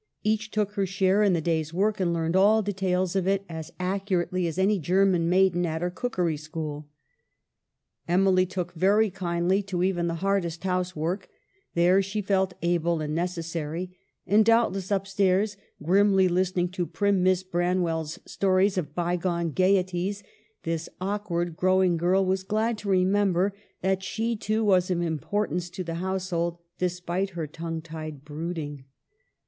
Each 0.23 0.49
took 0.49 0.71
her 0.71 0.87
share 0.87 1.21
in 1.21 1.33
the 1.33 1.41
day's 1.41 1.75
work, 1.75 1.99
and 1.99 2.11
learned 2.11 2.35
all 2.35 2.63
de 2.63 2.73
tails 2.73 3.15
of 3.15 3.27
it 3.27 3.45
as 3.47 3.71
accurately 3.79 4.47
as 4.47 4.57
any 4.57 4.79
German 4.79 5.29
maiden 5.29 5.63
at 5.63 5.83
her 5.83 5.91
cookery 5.91 6.37
school. 6.37 6.89
Emily 8.07 8.47
took 8.47 8.73
very 8.73 9.11
kindly 9.11 9.61
to 9.61 9.83
even 9.83 10.07
the 10.07 10.15
hardest 10.15 10.63
housework; 10.63 11.29
there 11.75 12.01
she 12.01 12.19
felt 12.19 12.55
able 12.63 12.99
and 12.99 13.13
necessary; 13.13 13.95
and, 14.25 14.43
doubtless, 14.43 14.91
up 14.91 15.05
stairs, 15.05 15.55
grimly 15.83 16.27
listening 16.27 16.69
to 16.69 16.87
prim 16.87 17.21
Miss 17.21 17.43
Branwell's 17.43 18.17
stories 18.25 18.79
of 18.79 18.95
bygone 18.95 19.51
gayeties, 19.51 20.23
this 20.63 20.89
awkward, 20.99 21.55
growing 21.55 21.95
girl 21.95 22.25
was 22.25 22.41
glad 22.41 22.75
to 22.79 22.89
remember 22.89 23.53
that 23.83 24.01
she 24.01 24.35
too 24.35 24.65
was 24.65 24.89
of 24.89 24.99
im 24.99 25.19
portance 25.19 25.71
to 25.71 25.83
the 25.83 25.93
household, 26.01 26.57
despite 26.79 27.29
her 27.37 27.45
tongue 27.45 27.83
tied 27.83 28.25
brooding. 28.25 28.85